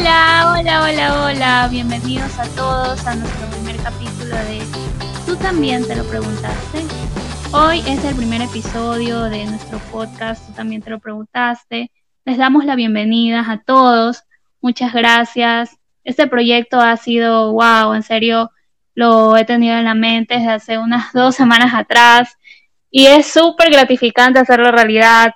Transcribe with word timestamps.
Hola, 0.00 0.54
hola, 0.56 0.82
hola, 0.84 1.24
hola. 1.24 1.68
Bienvenidos 1.70 2.38
a 2.38 2.44
todos 2.56 3.06
a 3.06 3.16
nuestro 3.16 3.46
primer 3.48 3.76
capítulo 3.82 4.34
de 4.34 4.62
Tú 5.26 5.36
también 5.36 5.86
te 5.86 5.94
lo 5.94 6.04
preguntaste. 6.04 6.86
Hoy 7.52 7.80
es 7.80 8.02
el 8.06 8.14
primer 8.14 8.40
episodio 8.40 9.24
de 9.24 9.44
nuestro 9.44 9.78
podcast, 9.92 10.46
tú 10.46 10.54
también 10.54 10.80
te 10.80 10.88
lo 10.88 11.00
preguntaste. 11.00 11.90
Les 12.24 12.38
damos 12.38 12.64
la 12.64 12.76
bienvenida 12.76 13.44
a 13.46 13.62
todos. 13.62 14.24
Muchas 14.62 14.94
gracias. 14.94 15.76
Este 16.02 16.26
proyecto 16.26 16.80
ha 16.80 16.96
sido, 16.96 17.52
wow, 17.52 17.92
en 17.92 18.02
serio, 18.02 18.52
lo 18.94 19.36
he 19.36 19.44
tenido 19.44 19.76
en 19.76 19.84
la 19.84 19.94
mente 19.94 20.36
desde 20.36 20.48
hace 20.48 20.78
unas 20.78 21.12
dos 21.12 21.34
semanas 21.36 21.74
atrás 21.74 22.38
y 22.90 23.04
es 23.04 23.30
súper 23.30 23.70
gratificante 23.70 24.38
hacerlo 24.38 24.72
realidad. 24.72 25.34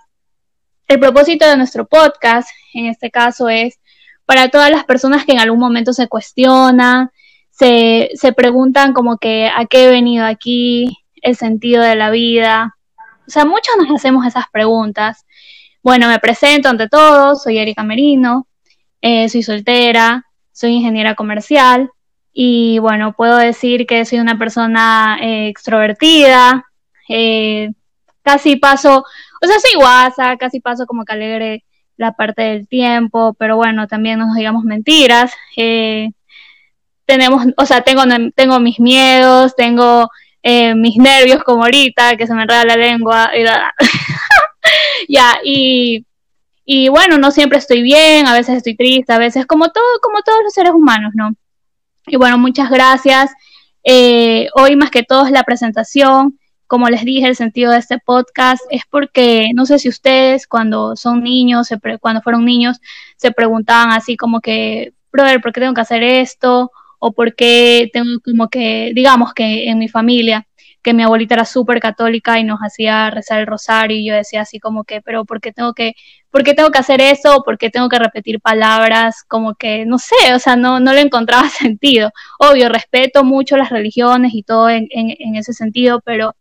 El 0.89 1.01
propósito 1.01 1.47
de 1.47 1.59
nuestro 1.59 1.87
podcast, 1.87 2.49
en 2.73 2.87
este 2.87 3.11
caso, 3.11 3.51
es 3.51 3.79
para 4.27 4.49
todas 4.49 4.71
las 4.71 4.85
personas 4.85 5.25
que 5.25 5.33
en 5.33 5.41
algún 5.41 5.61
momento 5.61 5.93
se 5.93 6.09
cuestionan, 6.09 7.11
se, 7.51 8.11
se 8.15 8.33
preguntan 8.33 8.93
como 8.93 9.19
que 9.19 9.49
a 9.55 9.67
qué 9.67 9.85
he 9.85 9.91
venido 9.91 10.25
aquí, 10.25 10.99
el 11.23 11.37
sentido 11.37 11.83
de 11.83 11.97
la 11.97 12.11
vida. 12.11 12.77
O 13.27 13.31
sea, 13.31 13.45
muchos 13.45 13.75
nos 13.79 13.91
hacemos 13.91 14.27
esas 14.27 14.45
preguntas. 14.53 15.25
Bueno, 15.83 16.09
me 16.09 16.19
presento 16.19 16.69
ante 16.69 16.89
todos, 16.89 17.43
soy 17.43 17.59
Erika 17.59 17.83
Merino, 17.83 18.47
eh, 19.01 19.29
soy 19.29 19.43
soltera, 19.43 20.25
soy 20.53 20.73
ingeniera 20.73 21.15
comercial 21.15 21.91
y 22.33 22.79
bueno, 22.79 23.15
puedo 23.15 23.37
decir 23.37 23.87
que 23.87 24.05
soy 24.05 24.19
una 24.19 24.39
persona 24.39 25.19
eh, 25.21 25.49
extrovertida, 25.49 26.65
eh, 27.09 27.71
casi 28.23 28.57
paso, 28.57 29.05
o 29.43 29.47
sea, 29.47 29.59
soy 29.61 29.75
guasa, 29.77 30.37
casi 30.37 30.61
paso 30.61 30.87
como 30.87 31.05
que 31.05 31.13
alegre 31.13 31.65
la 31.97 32.13
parte 32.13 32.43
del 32.43 32.69
tiempo, 32.69 33.35
pero 33.39 33.57
bueno, 33.57 33.87
también 33.87 34.19
no 34.19 34.27
nos 34.27 34.37
digamos 34.37 34.65
mentiras. 34.65 35.33
Eh, 35.57 36.11
tenemos, 37.07 37.47
o 37.57 37.67
sea, 37.67 37.83
tengo, 37.83 38.03
tengo 38.35 38.61
mis 38.61 38.81
miedos, 38.81 39.55
tengo 39.57 40.11
eh, 40.43 40.75
mis 40.75 40.97
nervios 40.97 41.43
como 41.45 41.65
ahorita, 41.65 42.17
que 42.17 42.27
se 42.27 42.35
me 42.35 42.43
enreda 42.43 42.65
la 42.65 42.77
lengua. 42.77 43.31
Y 43.37 43.45
ya, 45.13 45.39
y, 45.45 46.07
y 46.65 46.89
bueno, 46.89 47.19
no 47.19 47.31
siempre 47.31 47.59
estoy 47.59 47.83
bien, 47.83 48.27
a 48.27 48.33
veces 48.33 48.57
estoy 48.57 48.77
triste, 48.77 49.13
a 49.13 49.19
veces 49.19 49.47
como 49.47 49.71
todo, 49.71 49.85
como 50.03 50.23
todos 50.23 50.43
los 50.43 50.53
seres 50.53 50.73
humanos, 50.73 51.13
¿no? 51.15 51.35
Y 52.07 52.17
bueno, 52.17 52.39
muchas 52.39 52.71
gracias. 52.71 53.33
Eh, 53.83 54.49
hoy 54.55 54.77
más 54.77 54.91
que 54.91 55.03
todo 55.03 55.27
es 55.27 55.33
la 55.33 55.45
presentación. 55.45 56.39
Como 56.75 56.89
les 56.89 57.05
dije, 57.05 57.29
el 57.29 57.37
sentido 57.37 57.71
de 57.71 57.79
este 57.79 58.01
podcast 58.05 58.61
es 58.69 58.83
porque 58.91 59.53
no 59.55 59.65
sé 59.65 59.79
si 59.79 59.89
ustedes 59.89 60.49
cuando 60.49 60.97
son 60.97 61.23
niños, 61.23 61.69
cuando 62.01 62.21
fueron 62.21 62.45
niños, 62.45 62.81
se 63.17 63.31
preguntaban 63.31 63.93
así 63.93 64.17
como 64.17 64.41
que, 64.41 64.93
brother, 65.13 65.41
¿por 65.41 65.53
qué 65.53 65.61
tengo 65.61 65.73
que 65.73 65.83
hacer 65.83 66.03
esto? 66.03 66.73
O 66.99 67.13
por 67.13 67.37
qué 67.37 67.91
tengo 67.93 68.19
como 68.25 68.49
que, 68.49 68.91
digamos 68.93 69.33
que 69.35 69.69
en 69.71 69.79
mi 69.79 69.89
familia, 69.89 70.49
que 70.83 70.95
mi 70.95 71.05
abuelita 71.05 71.35
era 71.35 71.45
súper 71.45 71.79
católica 71.79 72.41
y 72.41 72.45
nos 72.45 72.59
hacía 72.59 73.09
rezar 73.09 73.39
el 73.39 73.47
rosario 73.47 73.97
y 73.97 74.09
yo 74.09 74.15
decía 74.17 74.41
así 74.41 74.59
como 74.59 74.83
que, 74.83 75.01
pero 75.01 75.25
¿por 75.25 75.41
qué 75.41 75.53
tengo 75.53 75.75
que, 75.75 75.93
por 76.31 76.43
qué 76.43 76.55
tengo 76.55 76.73
que 76.73 76.79
hacer 76.79 77.01
eso? 77.01 77.45
¿Por 77.45 77.57
qué 77.57 77.71
tengo 77.71 77.89
que 77.89 78.01
repetir 78.01 78.41
palabras? 78.41 79.23
Como 79.29 79.55
que, 79.55 79.87
no 79.87 80.01
sé, 80.01 80.35
o 80.35 80.41
sea, 80.41 80.57
no, 80.57 80.81
no 80.81 80.93
le 80.93 81.03
encontraba 81.03 81.49
sentido. 81.51 82.11
Obvio, 82.41 82.69
respeto 82.69 83.23
mucho 83.23 83.57
las 83.57 83.71
religiones 83.71 84.35
y 84.35 84.43
todo 84.43 84.69
en, 84.69 84.89
en 84.91 85.37
ese 85.37 85.53
sentido, 85.53 86.01
pero 86.05 86.35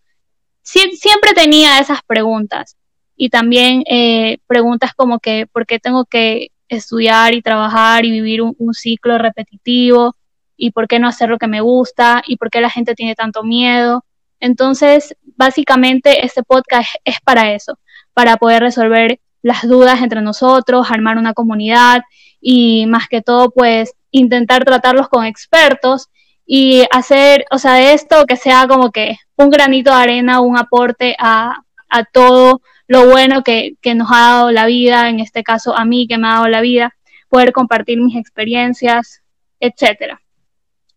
siempre 0.64 1.34
tenía 1.36 1.80
esas 1.80 2.00
preguntas. 2.06 2.78
Y 3.16 3.30
también 3.30 3.84
eh, 3.86 4.40
preguntas 4.48 4.94
como 4.96 5.20
que 5.20 5.46
por 5.52 5.66
qué 5.66 5.80
tengo 5.80 6.06
que 6.06 6.50
estudiar 6.68 7.34
y 7.34 7.42
trabajar 7.42 8.06
y 8.06 8.12
vivir 8.12 8.42
un, 8.42 8.74
ciclo 8.74 9.18
repetitivo 9.18 10.16
y 10.58 10.72
por 10.72 10.88
qué 10.88 11.00
no 11.00 11.08
hacer 11.08 11.30
lo 11.30 11.38
que 11.38 11.48
me 11.48 11.62
gusta 11.62 12.24
y 12.26 12.38
por 12.38 12.50
qué 12.50 12.62
la 12.62 12.70
gente 12.70 12.96
tiene 12.96 13.16
tanto 13.16 13.44
miedo. 13.44 14.04
Entonces, 14.40 15.16
básicamente 15.36 16.26
este 16.26 16.44
podcast 16.44 16.96
es 17.06 17.22
para 17.22 17.54
eso, 17.54 17.78
para 18.14 18.38
poder 18.38 18.64
resolver 18.64 19.20
las 19.42 19.68
dudas 19.68 20.02
entre 20.02 20.22
nosotros, 20.22 20.90
armar 20.90 21.18
una 21.18 21.34
comunidad 21.34 22.02
y 22.42 22.86
más 22.88 23.08
que 23.08 23.22
todo, 23.22 23.52
pues 23.52 23.94
intentar 24.12 24.64
tratarlos 24.64 25.10
con 25.10 25.26
expertos 25.26 26.10
y 26.46 26.84
hacer, 26.92 27.46
o 27.52 27.58
sea, 27.58 27.94
esto 27.94 28.26
que 28.26 28.36
sea 28.36 28.68
como 28.68 28.92
que 28.92 29.18
un 29.36 29.50
granito 29.50 29.92
de 29.92 30.02
arena, 30.02 30.42
un 30.42 30.58
aporte 30.58 31.16
a, 31.20 31.64
a 31.90 32.04
todo 32.06 32.62
lo 32.88 33.08
bueno 33.08 33.44
que, 33.44 33.76
que, 33.82 33.96
nos 33.96 34.10
ha 34.12 34.20
dado 34.20 34.52
la 34.52 34.66
vida, 34.66 35.10
en 35.10 35.20
este 35.20 35.44
caso 35.44 35.78
a 35.78 35.86
mí 35.86 36.08
que 36.08 36.18
me 36.18 36.28
ha 36.28 36.34
dado 36.34 36.48
la 36.48 36.62
vida, 36.62 36.94
poder 37.30 37.54
compartir 37.54 38.00
mis 38.00 38.18
experiencias, 38.18 39.22
etcétera. 39.60 40.22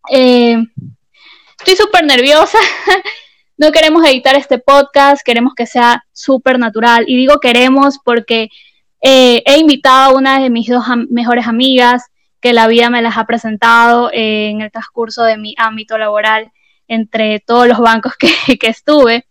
Eh, 0.09 0.57
estoy 1.57 1.75
súper 1.75 2.05
nerviosa, 2.05 2.59
no 3.57 3.71
queremos 3.71 4.05
editar 4.05 4.35
este 4.35 4.59
podcast, 4.59 5.23
queremos 5.25 5.53
que 5.55 5.65
sea 5.65 6.03
súper 6.11 6.59
natural 6.59 7.05
y 7.07 7.15
digo 7.15 7.39
queremos 7.39 7.99
porque 8.03 8.49
eh, 9.01 9.41
he 9.45 9.57
invitado 9.57 10.11
a 10.11 10.17
una 10.17 10.39
de 10.39 10.49
mis 10.49 10.67
dos 10.67 10.85
mejores 11.09 11.47
amigas, 11.47 12.03
que 12.47 12.53
la 12.53 12.67
vida 12.67 12.89
me 12.89 13.01
las 13.01 13.17
ha 13.17 13.25
presentado 13.25 14.09
eh, 14.13 14.51
en 14.51 14.61
el 14.61 14.71
transcurso 14.71 15.23
de 15.23 15.35
mi 15.35 15.53
ámbito 15.57 15.97
laboral 15.97 16.49
entre 16.87 17.41
todos 17.41 17.67
los 17.67 17.77
bancos 17.77 18.13
que, 18.17 18.29
estuve. 18.69 19.27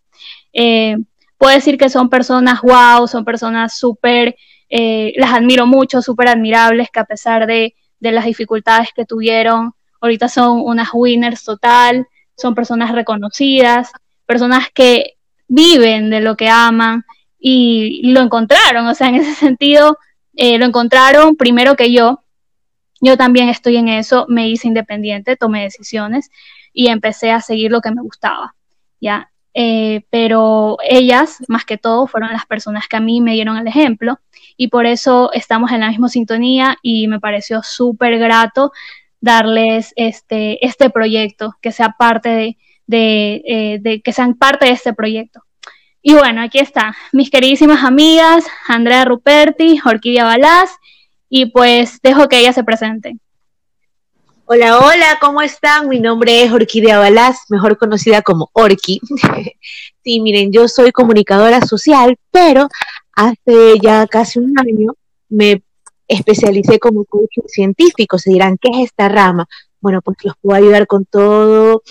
Eh, 0.53 0.99
puedo 1.39 1.55
decir 1.55 1.79
que 1.79 1.89
son 1.89 2.11
personas 2.11 2.61
wow, 2.61 3.09
son 3.09 3.25
personas 3.25 3.79
súper, 3.79 4.37
eh, 4.69 5.15
las 5.17 5.33
admiro 5.33 5.65
mucho, 5.65 6.03
súper 6.03 6.29
admirables, 6.29 6.91
que 6.93 7.01
a 7.01 7.07
pesar 7.07 7.47
de, 7.47 7.75
de 8.01 8.13
las 8.13 8.27
dificultades 8.27 8.91
que 8.95 9.07
tuvieron, 9.07 9.73
ahorita 10.03 10.29
son 10.29 10.61
unas 10.63 10.91
winners 10.93 11.43
total, 11.43 12.07
son 12.37 12.55
personas 12.55 12.93
reconocidas, 12.93 13.93
personas 14.27 14.67
que 14.75 15.15
viven 15.49 16.11
de 16.11 16.21
lo 16.21 16.37
que 16.37 16.51
aman 16.51 17.03
y 17.39 18.13
lo 18.13 18.21
encontraron, 18.21 18.87
o 18.87 18.95
sea, 18.95 19.09
en 19.09 19.15
ese 19.15 19.35
sentido, 19.35 19.97
lo 20.35 20.67
encontraron 20.67 21.35
primero 21.37 21.77
que 21.77 21.91
yo, 21.91 22.21
yo 23.01 23.17
también 23.17 23.49
estoy 23.49 23.77
en 23.77 23.89
eso, 23.89 24.27
me 24.29 24.49
hice 24.49 24.69
independiente, 24.69 25.37
tomé 25.37 25.63
decisiones 25.63 26.31
y 26.73 26.89
empecé 26.89 27.31
a 27.31 27.41
seguir 27.41 27.71
lo 27.71 27.81
que 27.81 27.91
me 27.91 28.03
gustaba, 28.03 28.55
¿ya? 29.01 29.31
Eh, 29.55 30.03
pero 30.11 30.77
ellas, 30.87 31.39
más 31.49 31.65
que 31.65 31.79
todo, 31.79 32.07
fueron 32.07 32.31
las 32.31 32.45
personas 32.45 32.89
que 32.89 32.97
a 32.97 33.01
mí 33.01 33.21
me 33.21 33.33
dieron 33.33 33.57
el 33.57 33.67
ejemplo 33.67 34.19
y 34.57 34.69
por 34.69 34.85
eso 34.85 35.31
estamos 35.33 35.73
en 35.73 35.81
la 35.81 35.89
misma 35.89 36.09
sintonía 36.09 36.77
y 36.83 37.09
me 37.09 37.21
pareció 37.21 37.63
súper 37.63 38.19
grato 38.19 38.73
darles 39.21 39.93
este, 39.97 40.65
este 40.65 40.91
proyecto, 40.91 41.55
que 41.63 41.73
sea 41.73 41.95
parte 41.99 42.29
de, 42.29 42.59
de, 42.87 43.43
eh, 43.85 44.03
que 44.03 44.13
sean 44.13 44.35
parte 44.35 44.67
de 44.67 44.73
este 44.73 44.93
proyecto. 44.93 45.43
Y 46.03 46.15
bueno, 46.15 46.43
aquí 46.43 46.59
está, 46.59 46.95
mis 47.13 47.31
queridísimas 47.31 47.83
amigas, 47.83 48.47
Andrea 48.69 49.05
Ruperti, 49.05 49.81
Orquídea 49.85 50.25
Balás 50.25 50.71
y 51.29 51.47
pues 51.47 51.99
dejo 52.03 52.29
que 52.29 52.41
ella 52.41 52.53
se 52.53 52.65
presente. 52.65 53.17
Hola, 54.49 54.79
hola, 54.79 55.19
¿cómo 55.21 55.43
están? 55.43 55.89
Mi 55.89 55.99
nombre 55.99 56.45
es 56.45 56.53
Orquídea 56.53 57.01
Balaz, 57.01 57.39
mejor 57.49 57.77
conocida 57.77 58.23
como 58.23 58.49
Orqui. 58.53 59.01
sí, 60.05 60.21
miren, 60.21 60.53
yo 60.53 60.69
soy 60.69 60.93
comunicadora 60.93 61.61
social, 61.63 62.17
pero 62.31 62.69
hace 63.13 63.79
ya 63.83 64.07
casi 64.07 64.39
un 64.39 64.57
año 64.57 64.95
me 65.29 65.63
especialicé 66.07 66.79
como 66.79 67.05
coach 67.05 67.39
científico. 67.49 68.19
Se 68.19 68.31
dirán, 68.31 68.57
¿qué 68.57 68.69
es 68.73 68.85
esta 68.85 69.09
rama? 69.09 69.49
Bueno, 69.81 70.01
pues 70.01 70.19
los 70.23 70.35
puedo 70.41 70.57
ayudar 70.57 70.87
con 70.87 71.05
todo 71.07 71.83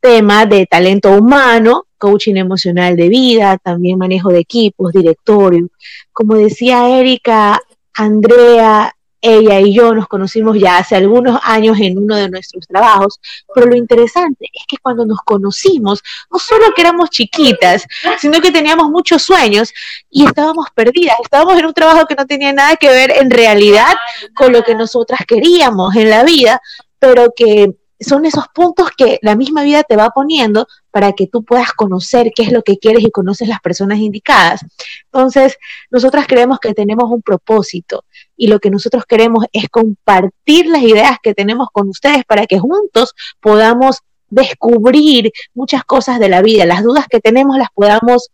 tema 0.00 0.46
de 0.46 0.66
talento 0.66 1.10
humano, 1.12 1.84
coaching 1.96 2.36
emocional 2.36 2.96
de 2.96 3.08
vida, 3.08 3.58
también 3.58 3.98
manejo 3.98 4.30
de 4.30 4.40
equipos, 4.40 4.92
directorio. 4.92 5.68
Como 6.12 6.34
decía 6.34 6.88
Erika, 6.98 7.60
Andrea, 8.00 8.96
ella 9.20 9.60
y 9.60 9.74
yo 9.74 9.94
nos 9.94 10.08
conocimos 10.08 10.58
ya 10.58 10.78
hace 10.78 10.96
algunos 10.96 11.38
años 11.44 11.76
en 11.78 11.98
uno 11.98 12.16
de 12.16 12.30
nuestros 12.30 12.66
trabajos, 12.66 13.20
pero 13.54 13.66
lo 13.66 13.76
interesante 13.76 14.46
es 14.50 14.64
que 14.66 14.78
cuando 14.78 15.04
nos 15.04 15.18
conocimos, 15.18 16.02
no 16.30 16.38
solo 16.38 16.72
que 16.74 16.80
éramos 16.80 17.10
chiquitas, 17.10 17.86
sino 18.18 18.40
que 18.40 18.50
teníamos 18.50 18.88
muchos 18.88 19.22
sueños 19.22 19.70
y 20.08 20.24
estábamos 20.24 20.68
perdidas, 20.74 21.16
estábamos 21.22 21.58
en 21.58 21.66
un 21.66 21.74
trabajo 21.74 22.06
que 22.06 22.14
no 22.14 22.26
tenía 22.26 22.54
nada 22.54 22.76
que 22.76 22.88
ver 22.88 23.10
en 23.10 23.30
realidad 23.30 23.92
con 24.34 24.50
lo 24.50 24.62
que 24.62 24.74
nosotras 24.74 25.20
queríamos 25.28 25.94
en 25.94 26.08
la 26.08 26.24
vida, 26.24 26.62
pero 26.98 27.34
que 27.36 27.74
son 28.00 28.24
esos 28.24 28.46
puntos 28.54 28.88
que 28.96 29.18
la 29.20 29.36
misma 29.36 29.62
vida 29.62 29.82
te 29.82 29.96
va 29.96 30.08
poniendo 30.08 30.66
para 30.90 31.12
que 31.12 31.26
tú 31.26 31.42
puedas 31.44 31.72
conocer 31.72 32.32
qué 32.34 32.42
es 32.42 32.52
lo 32.52 32.62
que 32.62 32.78
quieres 32.78 33.04
y 33.04 33.10
conoces 33.10 33.48
las 33.48 33.60
personas 33.60 33.98
indicadas. 33.98 34.64
Entonces, 35.06 35.56
nosotras 35.90 36.26
creemos 36.26 36.58
que 36.60 36.74
tenemos 36.74 37.10
un 37.10 37.22
propósito 37.22 38.04
y 38.36 38.48
lo 38.48 38.58
que 38.58 38.70
nosotros 38.70 39.04
queremos 39.06 39.46
es 39.52 39.68
compartir 39.68 40.66
las 40.66 40.82
ideas 40.82 41.18
que 41.22 41.34
tenemos 41.34 41.68
con 41.72 41.88
ustedes 41.88 42.24
para 42.24 42.46
que 42.46 42.58
juntos 42.58 43.14
podamos 43.40 43.98
descubrir 44.28 45.32
muchas 45.54 45.84
cosas 45.84 46.18
de 46.18 46.28
la 46.28 46.42
vida, 46.42 46.64
las 46.64 46.82
dudas 46.82 47.06
que 47.08 47.20
tenemos 47.20 47.58
las 47.58 47.68
podamos, 47.74 48.30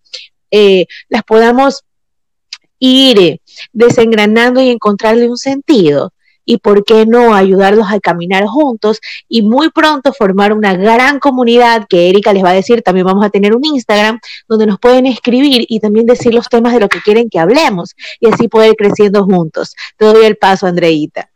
eh, 0.51 0.87
las 1.09 1.23
podamos 1.23 1.85
ir 2.79 3.41
desengranando 3.73 4.61
y 4.61 4.71
encontrarle 4.71 5.29
un 5.29 5.39
sentido. 5.39 6.13
Y 6.47 6.59
por 6.59 6.85
qué 6.85 7.05
no 7.05 7.35
ayudarlos 7.35 7.89
a 7.91 8.01
caminar 8.01 8.47
juntos 8.47 9.01
y 9.29 9.43
muy 9.43 9.71
pronto 9.71 10.15
formar 10.15 10.55
una 10.55 10.75
gran 10.75 11.19
comunidad 11.19 11.87
que 11.87 12.09
Erika 12.09 12.33
les 12.33 12.43
va 12.43 12.51
a 12.51 12.55
decir, 12.55 12.81
también 12.81 13.05
vamos 13.05 13.25
a 13.25 13.31
tener 13.31 13.55
un 13.55 13.65
Instagram 13.65 14.19
donde 14.49 14.65
nos 14.65 14.79
pueden 14.79 15.05
escribir 15.05 15.67
y 15.69 15.81
también 15.81 16.07
decir 16.07 16.33
los 16.33 16.49
temas 16.49 16.73
de 16.73 16.81
lo 16.81 16.89
que 16.89 17.03
quieren 17.03 17.29
que 17.29 17.39
hablemos 17.39 17.95
y 18.21 18.29
así 18.33 18.49
poder 18.49 18.71
ir 18.71 18.77
creciendo 18.77 19.25
juntos. 19.25 19.75
Te 19.99 20.07
doy 20.07 20.25
el 20.25 20.37
paso, 20.37 20.67
Andreita. 20.67 21.31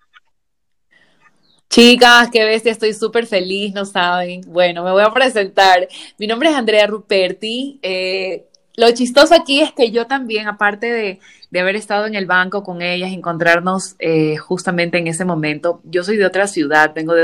Chicas, 1.69 2.31
qué 2.33 2.45
bestia, 2.45 2.73
estoy 2.73 2.93
súper 2.95 3.27
feliz, 3.27 3.73
no 3.73 3.85
saben. 3.85 4.41
Bueno, 4.49 4.83
me 4.83 4.91
voy 4.91 5.05
a 5.05 5.13
presentar. 5.13 5.87
Mi 6.19 6.27
nombre 6.27 6.49
es 6.49 6.57
Andrea 6.57 6.89
Ruperti. 6.89 7.79
Eh, 7.83 8.50
lo 8.77 8.91
chistoso 8.93 9.35
aquí 9.35 9.61
es 9.61 9.73
que 9.73 9.91
yo 9.91 10.07
también, 10.07 10.49
aparte 10.49 10.91
de, 10.91 11.61
haber 11.61 11.77
estado 11.77 12.07
en 12.07 12.15
el 12.15 12.27
banco 12.27 12.63
con 12.63 12.81
ellas, 12.81 13.13
encontrarnos 13.13 13.97
eh, 13.99 14.37
justamente 14.37 14.99
en 14.99 15.09
ese 15.09 15.25
momento, 15.25 15.81
yo 15.85 16.05
soy 16.05 16.17
de 16.17 16.25
otra 16.25 16.47
ciudad, 16.47 16.93
vengo 16.95 17.15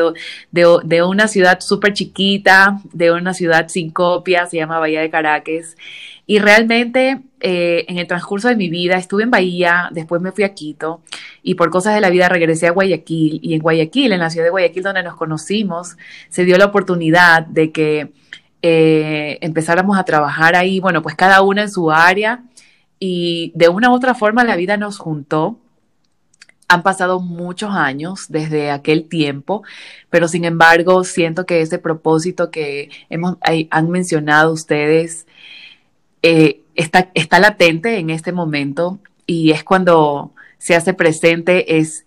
de, 0.51 1.03
una 1.03 1.29
ciudad 1.29 1.61
súper 1.61 1.93
chiquita, 1.93 2.81
de 2.93 3.13
una 3.13 3.35
ciudad 3.35 3.69
sin 3.69 3.91
copia, 3.91 4.47
se 4.47 4.57
llama 4.57 4.81
Bahía 4.81 5.01
de 5.01 5.11
Caracas. 5.11 5.77
Y 6.29 6.41
realmente 6.41 7.21
eh, 7.41 7.85
en 7.87 7.99
el 7.99 8.09
transcurso 8.09 8.49
de 8.49 8.57
mi 8.57 8.69
vida 8.69 8.97
estuve 8.97 9.23
en 9.23 9.31
Bahía, 9.31 9.89
después 9.93 10.21
me 10.21 10.33
fui 10.33 10.43
a 10.43 10.55
Quito 10.55 11.03
y 11.45 11.55
por 11.55 11.71
cosas 11.71 11.95
de 11.95 12.01
la 12.01 12.11
vida 12.11 12.29
regresé 12.29 12.67
a 12.67 12.73
Guayaquil. 12.73 13.39
Y 13.43 13.55
en 13.55 13.61
Guayaquil, 13.61 14.13
en 14.13 14.19
la 14.19 14.31
ciudad 14.31 14.45
de 14.47 14.51
Guayaquil 14.51 14.83
donde 14.83 15.05
nos 15.05 15.15
conocimos, 15.15 15.97
se 16.29 16.45
dio 16.45 16.59
la 16.59 16.65
oportunidad 16.65 17.47
de 17.47 17.71
que 17.71 18.11
eh, 18.69 19.39
empezáramos 19.43 19.97
a 19.97 20.03
trabajar 20.03 20.57
ahí, 20.57 20.81
bueno, 20.81 21.01
pues 21.01 21.15
cada 21.15 21.41
una 21.43 21.63
en 21.63 21.71
su 21.71 21.93
área 21.93 22.43
y 22.99 23.53
de 23.55 23.69
una 23.69 23.91
u 23.91 23.95
otra 23.95 24.13
forma 24.17 24.43
la 24.43 24.57
vida 24.57 24.77
nos 24.77 24.99
juntó. 24.99 25.61
Han 26.67 26.83
pasado 26.83 27.21
muchos 27.21 27.71
años 27.71 28.27
desde 28.29 28.73
aquel 28.73 29.09
tiempo, 29.09 29.63
pero 30.11 30.27
sin 30.27 30.45
embargo 30.45 31.05
siento 31.05 31.47
que 31.47 31.61
ese 31.61 31.79
propósito 31.79 32.51
que 32.51 32.91
hemos, 33.09 33.37
han 33.71 33.89
mencionado 33.89 34.53
ustedes 34.53 35.29
eh, 36.23 36.63
está, 36.75 37.13
está 37.15 37.39
latente 37.39 37.99
en 37.99 38.11
este 38.11 38.33
momento 38.33 38.99
y 39.29 39.53
es 39.53 39.63
cuando 39.63 40.33
se 40.59 40.75
hace 40.75 40.93
presente 40.93 41.79
es 41.79 42.05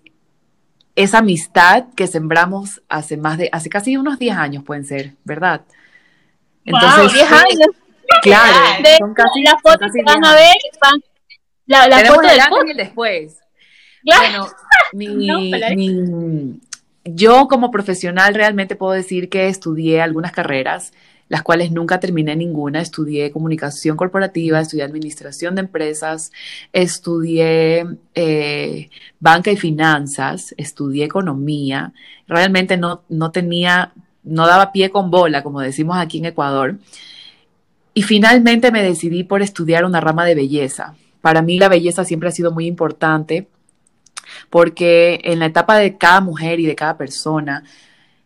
esa 0.98 1.20
amistad 1.20 1.86
que 1.96 2.08
sembramos 2.08 2.82
hace 2.90 3.16
más 3.16 3.38
de, 3.38 3.48
hace 3.54 3.70
casi 3.70 3.96
unos 3.96 4.20
10 4.20 4.36
años 4.36 4.66
pueden 4.66 4.84
ser, 4.84 5.16
¿verdad? 5.24 5.62
Entonces, 6.70 7.14
10 7.14 7.32
años. 7.32 7.68
Claro, 8.22 8.58
son 8.98 9.14
casi, 9.14 9.44
la 9.44 9.58
foto 9.62 9.86
que 9.94 10.04
van 10.04 10.26
a 10.26 10.34
ver, 10.34 10.56
la, 11.68 11.88
la 11.88 12.06
foto 12.06 12.22
del 12.22 12.68
y 12.68 12.72
el 12.72 12.78
después. 12.78 13.38
Bueno, 14.04 14.48
mi, 14.94 16.60
yo 17.06 17.48
como 17.48 17.72
profesional 17.72 18.34
realmente 18.34 18.76
puedo 18.76 18.94
decir 18.94 19.30
que 19.30 19.48
estudié 19.48 20.02
algunas 20.02 20.32
carreras, 20.32 20.94
las 21.28 21.44
cuales 21.44 21.72
nunca 21.72 22.00
terminé 22.00 22.36
ninguna. 22.36 22.82
Estudié 22.82 23.32
comunicación 23.32 23.96
corporativa, 23.98 24.60
estudié 24.60 24.84
administración 24.84 25.56
de 25.56 25.62
empresas, 25.62 26.32
estudié 26.74 27.86
eh, 28.16 28.90
banca 29.20 29.52
y 29.52 29.58
finanzas, 29.58 30.56
estudié 30.58 31.06
economía. 31.06 31.94
Realmente 32.28 32.78
no, 32.78 33.04
no 33.10 33.32
tenía 33.32 33.94
no 34.24 34.48
daba 34.48 34.72
pie 34.72 34.90
con 34.90 35.12
bola, 35.12 35.44
como 35.44 35.62
decimos 35.62 35.98
aquí 35.98 36.20
en 36.20 36.26
Ecuador. 36.26 36.78
Y 37.94 38.04
finalmente 38.04 38.72
me 38.72 38.84
decidí 38.84 39.24
por 39.24 39.42
estudiar 39.42 39.86
una 39.86 40.02
rama 40.02 40.26
de 40.26 40.36
belleza. 40.36 40.96
Para 41.22 41.42
mí 41.42 41.58
la 41.60 41.70
belleza 41.70 42.06
siempre 42.06 42.30
ha 42.30 42.32
sido 42.32 42.52
muy 42.52 42.66
importante 42.66 43.48
porque 44.50 45.20
en 45.24 45.40
la 45.40 45.48
etapa 45.48 45.78
de 45.78 45.98
cada 45.98 46.22
mujer 46.22 46.60
y 46.60 46.66
de 46.66 46.76
cada 46.76 46.98
persona 46.98 47.64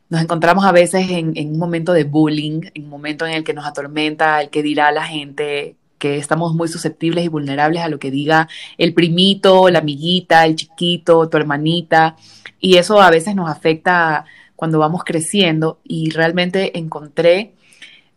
nos 0.10 0.22
encontramos 0.22 0.66
a 0.66 0.72
veces 0.72 1.10
en, 1.10 1.34
un 1.36 1.58
momento 1.58 1.92
de 1.92 2.04
bullying, 2.04 2.62
en 2.76 2.84
un 2.84 2.90
momento 2.90 3.26
en 3.26 3.34
el 3.34 3.44
que 3.44 3.54
nos 3.54 3.66
atormenta 3.66 4.42
el 4.42 4.50
que 4.50 4.62
dirá 4.62 4.92
la 4.92 5.06
gente, 5.06 5.76
que 5.98 6.18
estamos 6.18 6.54
muy 6.54 6.68
susceptibles 6.68 7.26
y 7.26 7.30
vulnerables 7.30 7.82
a 7.82 7.88
lo 7.88 7.98
que 7.98 8.12
diga 8.12 8.48
el 8.78 8.94
primito, 8.94 9.70
la 9.70 9.80
amiguita, 9.80 10.46
el 10.46 10.56
chiquito, 10.56 11.30
tu 11.30 11.38
hermanita, 11.38 12.16
y 12.60 12.78
eso 12.78 13.02
a 13.02 13.10
veces 13.10 13.34
nos 13.34 13.50
afecta 13.50 14.26
cuando 14.64 14.80
vamos 14.80 15.04
creciendo 15.04 15.82
y 15.84 16.10
realmente 16.12 16.80
encontré 16.80 17.52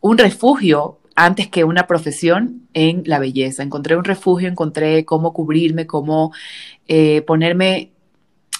un 0.00 0.16
refugio 0.16 1.00
antes 1.16 1.48
que 1.48 1.64
una 1.64 1.88
profesión 1.88 2.68
en 2.72 3.02
la 3.04 3.18
belleza. 3.18 3.64
Encontré 3.64 3.96
un 3.96 4.04
refugio, 4.04 4.46
encontré 4.46 5.04
cómo 5.04 5.32
cubrirme, 5.32 5.88
cómo 5.88 6.32
eh, 6.86 7.22
ponerme, 7.22 7.90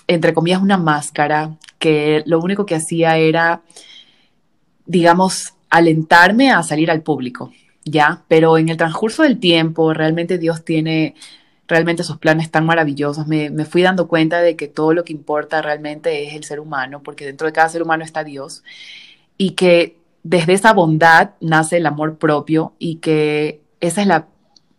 entre 0.09 0.35
comillas, 0.35 0.61
una 0.61 0.79
máscara 0.79 1.59
que 1.79 2.25
lo 2.27 2.41
único 2.41 2.67
que 2.67 2.75
hacía 2.75 3.19
era, 3.19 3.63
digamos, 4.85 5.55
alentarme 5.71 6.51
a 6.51 6.65
salir 6.65 6.91
al 6.91 7.03
público, 7.03 7.53
¿ya? 7.85 8.25
Pero 8.27 8.59
en 8.59 8.69
el 8.69 8.77
transcurso 8.77 9.23
del 9.23 9.39
tiempo, 9.39 9.95
realmente 9.95 10.39
Dios 10.39 10.65
tiene 10.65 11.15
realmente 11.69 12.03
esos 12.03 12.19
planes 12.19 12.51
tan 12.51 12.67
maravillosos. 12.67 13.27
Me, 13.27 13.51
fui 13.65 13.83
dando 13.83 14.09
cuenta 14.09 14.41
de 14.41 14.57
que 14.57 14.69
todo 14.69 14.93
lo 14.93 15.05
que 15.05 15.13
importa 15.13 15.63
realmente 15.63 16.27
es 16.27 16.35
el 16.35 16.45
ser 16.45 16.61
humano, 16.61 17.03
porque 17.03 17.27
dentro 17.27 17.47
de 17.47 17.53
cada 17.53 17.69
ser 17.69 17.83
humano 17.83 18.05
está 18.05 18.25
Dios, 18.25 18.63
y 19.37 19.51
que 19.53 19.99
desde 20.23 20.55
esa 20.55 20.73
bondad 20.73 21.31
nace 21.41 21.77
el 21.77 21.87
amor 21.87 22.17
propio 22.19 22.75
y 22.79 22.97
que 22.97 23.61
esa 23.81 24.01
es 24.01 24.07
la 24.09 24.27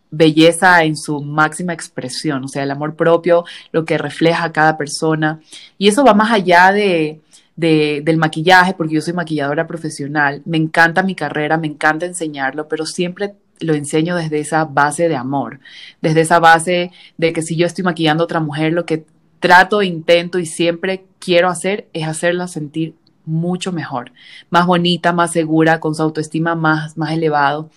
belleza 0.10 0.84
en 0.84 0.98
su 0.98 1.22
máxima 1.22 1.74
expresión, 1.74 2.46
o 2.46 2.48
sea, 2.48 2.64
el 2.64 2.72
amor 2.72 2.96
propio, 2.96 3.46
lo 3.72 3.86
que 3.86 3.98
refleja 3.98 4.46
a 4.46 4.52
cada 4.52 4.78
persona. 4.78 5.42
Y 5.78 5.88
eso 5.88 6.04
va 6.04 6.14
más 6.14 6.32
allá 6.32 6.72
de, 6.72 7.22
del 7.56 8.18
maquillaje, 8.18 8.74
porque 8.74 8.96
yo 8.96 9.02
soy 9.02 9.14
maquilladora 9.14 9.68
profesional, 9.68 10.42
me 10.46 10.58
encanta 10.58 11.04
mi 11.04 11.16
carrera, 11.16 11.58
me 11.58 11.68
encanta 11.68 12.06
enseñarlo, 12.06 12.68
pero 12.68 12.86
siempre 12.86 13.36
lo 13.60 13.74
enseño 13.74 14.16
desde 14.16 14.40
esa 14.40 14.66
base 14.66 15.08
de 15.08 15.16
amor, 15.16 15.60
desde 16.02 16.22
esa 16.22 16.40
base 16.40 16.92
de 17.18 17.34
que 17.34 17.42
si 17.42 17.56
yo 17.56 17.66
estoy 17.66 17.84
maquillando 17.84 18.24
a 18.24 18.26
otra 18.26 18.40
mujer, 18.40 18.74
lo 18.74 18.86
que 18.86 19.06
trato, 19.40 19.82
intento 19.84 20.40
y 20.40 20.46
siempre 20.46 21.06
quiero 21.20 21.50
hacer 21.50 21.88
es 21.94 22.08
hacerla 22.08 22.48
sentir 22.48 22.96
mucho 23.28 23.74
mejor, 23.74 24.14
más 24.50 24.66
bonita, 24.66 25.12
más 25.12 25.34
segura, 25.34 25.80
con 25.80 25.94
su 25.94 26.02
autoestima 26.02 26.56
más, 26.56 26.98
más 26.98 27.12
elevado. 27.12 27.70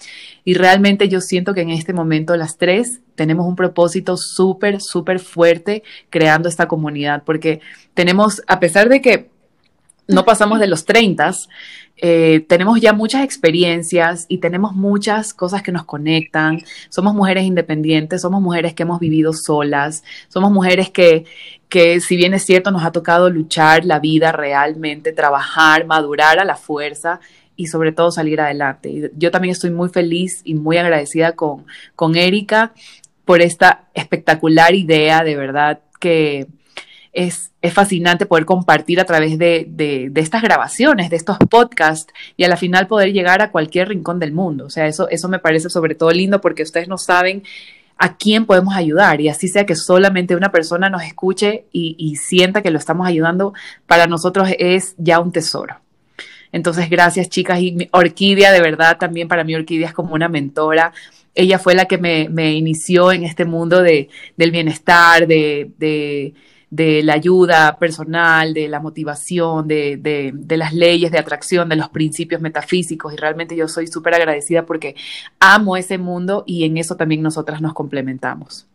Y 0.44 0.54
realmente 0.54 1.08
yo 1.08 1.20
siento 1.20 1.54
que 1.54 1.62
en 1.62 1.70
este 1.70 1.92
momento 1.92 2.36
las 2.36 2.56
tres 2.56 3.00
tenemos 3.16 3.46
un 3.46 3.56
propósito 3.56 4.16
súper, 4.16 4.80
súper 4.80 5.18
fuerte 5.18 5.82
creando 6.08 6.48
esta 6.48 6.68
comunidad, 6.68 7.24
porque 7.24 7.60
tenemos, 7.94 8.42
a 8.46 8.60
pesar 8.60 8.88
de 8.88 9.02
que 9.02 9.30
no 10.10 10.24
pasamos 10.24 10.60
de 10.60 10.66
los 10.66 10.84
30, 10.84 11.32
eh, 12.02 12.44
tenemos 12.48 12.80
ya 12.80 12.92
muchas 12.92 13.24
experiencias 13.24 14.24
y 14.28 14.38
tenemos 14.38 14.74
muchas 14.74 15.34
cosas 15.34 15.62
que 15.62 15.72
nos 15.72 15.84
conectan. 15.84 16.62
Somos 16.88 17.14
mujeres 17.14 17.44
independientes, 17.44 18.22
somos 18.22 18.40
mujeres 18.40 18.74
que 18.74 18.84
hemos 18.84 19.00
vivido 19.00 19.32
solas, 19.32 20.02
somos 20.28 20.50
mujeres 20.50 20.90
que, 20.90 21.26
que 21.68 22.00
si 22.00 22.16
bien 22.16 22.32
es 22.32 22.44
cierto, 22.44 22.70
nos 22.70 22.84
ha 22.84 22.92
tocado 22.92 23.28
luchar 23.28 23.84
la 23.84 23.98
vida 23.98 24.32
realmente, 24.32 25.12
trabajar, 25.12 25.86
madurar 25.86 26.38
a 26.38 26.44
la 26.44 26.56
fuerza 26.56 27.20
y 27.54 27.66
sobre 27.66 27.92
todo 27.92 28.10
salir 28.10 28.40
adelante. 28.40 29.10
yo 29.16 29.30
también 29.30 29.52
estoy 29.52 29.70
muy 29.70 29.90
feliz 29.90 30.40
y 30.44 30.54
muy 30.54 30.78
agradecida 30.78 31.32
con, 31.32 31.66
con 31.94 32.16
Erika 32.16 32.72
por 33.26 33.42
esta 33.42 33.84
espectacular 33.92 34.74
idea, 34.74 35.22
de 35.22 35.36
verdad 35.36 35.80
que 36.00 36.46
es, 37.12 37.50
fascinante 37.72 38.26
poder 38.26 38.44
compartir 38.44 39.00
a 39.00 39.04
través 39.04 39.38
de, 39.38 40.10
estas 40.14 40.42
grabaciones, 40.42 41.10
de 41.10 41.16
estos 41.16 41.36
podcasts 41.38 42.12
y 42.36 42.44
a 42.44 42.48
la 42.48 42.56
final 42.56 42.86
poder 42.86 43.12
llegar 43.12 43.42
a 43.42 43.50
cualquier 43.50 43.88
rincón 43.88 44.18
del 44.18 44.32
mundo. 44.32 44.66
O 44.66 44.70
sea, 44.70 44.86
eso, 44.86 45.08
eso 45.08 45.28
me 45.28 45.38
parece 45.38 45.68
sobre 45.70 45.94
todo 45.94 46.10
lindo 46.10 46.40
porque 46.40 46.62
ustedes 46.62 46.88
no 46.88 46.98
saben 46.98 47.42
a 47.98 48.16
quién 48.16 48.46
podemos 48.46 48.74
ayudar 48.74 49.20
y 49.20 49.28
así 49.28 49.48
sea 49.48 49.66
que 49.66 49.76
solamente 49.76 50.34
una 50.34 50.50
persona 50.50 50.88
nos 50.88 51.02
escuche 51.02 51.64
y, 51.70 51.96
y 51.98 52.16
sienta 52.16 52.62
que 52.62 52.70
lo 52.70 52.78
estamos 52.78 53.06
ayudando, 53.06 53.52
para 53.86 54.06
nosotros 54.06 54.48
es 54.58 54.94
ya 54.96 55.20
un 55.20 55.32
tesoro. 55.32 55.76
Entonces, 56.52 56.88
gracias 56.88 57.28
chicas 57.28 57.60
y 57.60 57.88
Orquídea, 57.92 58.52
de 58.52 58.60
verdad, 58.60 58.96
también 58.98 59.28
para 59.28 59.44
mí 59.44 59.54
Orquídea 59.54 59.88
es 59.88 59.94
como 59.94 60.14
una 60.14 60.28
mentora 60.28 60.92
ella 61.34 61.58
fue 61.58 61.74
la 61.74 61.86
que 61.86 61.98
me, 61.98 62.28
me 62.28 62.52
inició 62.52 63.12
en 63.12 63.24
este 63.24 63.44
mundo 63.44 63.82
de, 63.82 64.08
del 64.36 64.50
bienestar, 64.50 65.26
de, 65.26 65.70
de, 65.78 66.34
de 66.70 67.02
la 67.02 67.14
ayuda 67.14 67.76
personal, 67.78 68.54
de 68.54 68.68
la 68.68 68.78
motivación, 68.78 69.66
de, 69.66 69.96
de, 69.98 70.56
las 70.56 70.72
leyes 70.72 71.10
de 71.10 71.18
atracción, 71.18 71.68
de 71.68 71.76
los 71.76 71.88
principios 71.88 72.40
metafísicos 72.40 73.12
y 73.12 73.16
realmente 73.16 73.56
yo 73.56 73.66
soy 73.66 73.88
súper 73.88 74.14
agradecida 74.14 74.64
porque 74.64 74.94
amo 75.40 75.76
ese 75.76 75.98
mundo 75.98 76.44
y 76.46 76.64
en 76.64 76.76
eso 76.76 76.96
también 76.96 77.22
nosotras 77.22 77.60
nos 77.60 77.74
complementamos. 77.74 78.68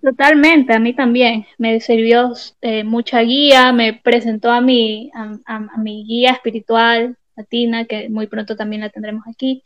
Totalmente, 0.00 0.72
a 0.72 0.78
mí 0.78 0.94
también. 0.94 1.44
Me 1.58 1.80
sirvió 1.80 2.32
eh, 2.62 2.84
mucha 2.84 3.20
guía, 3.20 3.72
me 3.72 3.94
presentó 3.94 4.50
a 4.50 4.60
mi, 4.60 5.10
a, 5.14 5.76
mi 5.78 6.04
guía 6.06 6.30
espiritual, 6.30 7.16
Latina, 7.36 7.84
que 7.84 8.08
muy 8.08 8.26
pronto 8.26 8.56
también 8.56 8.82
la 8.82 8.90
tendremos 8.90 9.24
aquí. 9.28 9.62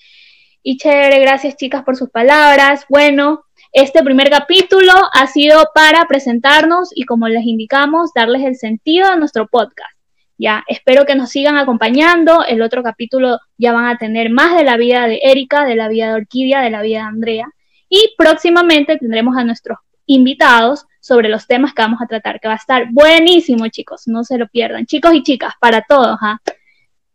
Y 0.62 0.78
chévere, 0.78 1.20
gracias 1.20 1.56
chicas 1.56 1.84
por 1.84 1.96
sus 1.96 2.10
palabras. 2.10 2.86
Bueno, 2.88 3.44
Este 3.74 4.04
primer 4.04 4.30
capítulo 4.30 4.92
ha 5.12 5.26
sido 5.26 5.70
para 5.74 6.04
presentarnos 6.04 6.90
y 6.94 7.02
como 7.06 7.26
les 7.26 7.44
indicamos, 7.44 8.12
darles 8.14 8.44
el 8.44 8.54
sentido 8.54 9.08
a 9.08 9.16
nuestro 9.16 9.48
podcast. 9.48 9.90
Ya, 10.38 10.62
espero 10.68 11.04
que 11.04 11.16
nos 11.16 11.30
sigan 11.30 11.56
acompañando. 11.56 12.44
El 12.44 12.62
otro 12.62 12.84
capítulo 12.84 13.40
ya 13.58 13.72
van 13.72 13.86
a 13.86 13.98
tener 13.98 14.30
más 14.30 14.56
de 14.56 14.62
la 14.62 14.76
vida 14.76 15.08
de 15.08 15.18
Erika, 15.24 15.64
de 15.64 15.74
la 15.74 15.88
vida 15.88 16.06
de 16.06 16.14
Orquídea, 16.14 16.60
de 16.60 16.70
la 16.70 16.82
vida 16.82 16.98
de 16.98 17.04
Andrea. 17.04 17.48
Y 17.88 18.14
próximamente 18.16 18.96
tendremos 18.96 19.36
a 19.36 19.42
nuestros 19.42 19.78
invitados 20.06 20.86
sobre 21.00 21.28
los 21.28 21.48
temas 21.48 21.74
que 21.74 21.82
vamos 21.82 22.00
a 22.00 22.06
tratar, 22.06 22.38
que 22.38 22.46
va 22.46 22.54
a 22.54 22.58
estar 22.58 22.86
buenísimo, 22.92 23.66
chicos. 23.66 24.06
No 24.06 24.22
se 24.22 24.38
lo 24.38 24.46
pierdan. 24.46 24.86
Chicos 24.86 25.14
y 25.14 25.24
chicas, 25.24 25.52
para 25.58 25.82
todos. 25.82 26.16
¿ah? 26.22 26.38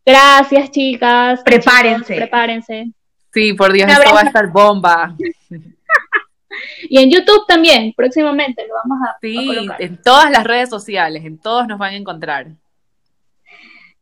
Gracias, 0.04 0.70
chicas. 0.70 1.40
Prepárense. 1.42 2.16
prepárense. 2.16 2.92
Sí, 3.32 3.54
por 3.54 3.72
Dios, 3.72 3.90
esto 3.90 4.12
va 4.12 4.20
a 4.20 4.24
estar 4.24 4.48
bomba. 4.48 5.16
y 6.82 6.98
en 6.98 7.10
YouTube 7.10 7.46
también, 7.46 7.92
próximamente 7.96 8.66
lo 8.66 8.74
vamos 8.74 8.98
a, 9.08 9.16
sí, 9.20 9.68
en 9.78 10.00
todas 10.02 10.30
las 10.30 10.44
redes 10.44 10.68
sociales, 10.68 11.24
en 11.24 11.38
todos 11.38 11.66
nos 11.66 11.78
van 11.78 11.94
a 11.94 11.96
encontrar. 11.96 12.48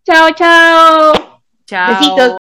Chao, 0.05 0.31
chao. 0.31 1.43
Chao. 1.67 2.01
Besitos. 2.01 2.38